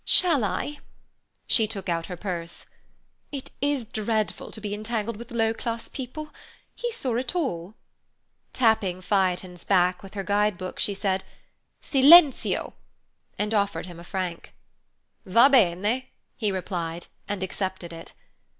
Shall 0.03 0.43
I?" 0.43 0.79
She 1.45 1.67
took 1.67 1.87
out 1.87 2.07
her 2.07 2.17
purse. 2.17 2.65
"It 3.31 3.51
is 3.61 3.85
dreadful 3.85 4.49
to 4.49 4.59
be 4.59 4.73
entangled 4.73 5.15
with 5.15 5.29
low 5.31 5.53
class 5.53 5.87
people. 5.87 6.33
He 6.73 6.91
saw 6.91 7.17
it 7.17 7.35
all." 7.35 7.75
Tapping 8.51 9.01
Phaethon's 9.03 9.63
back 9.63 10.01
with 10.01 10.15
her 10.15 10.23
guide 10.23 10.57
book, 10.57 10.79
she 10.79 10.95
said, 10.95 11.23
"Silenzio!" 11.83 12.73
and 13.37 13.53
offered 13.53 13.85
him 13.85 13.99
a 13.99 14.03
franc. 14.03 14.55
"Va 15.23 15.51
bene," 15.51 16.05
he 16.35 16.51
replied, 16.51 17.05
and 17.27 17.43
accepted 17.43 17.93
it. 17.93 18.13